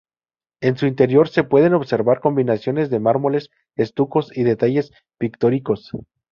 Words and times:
En 0.61 0.77
su 0.77 0.87
interior 0.87 1.29
se 1.29 1.43
pueden 1.43 1.75
observar 1.75 2.21
combinaciones 2.21 2.89
de 2.89 2.99
mármoles, 2.99 3.51
estucos 3.75 4.35
y 4.35 4.41
detalles 4.41 4.91
pictóricos. 5.19 5.91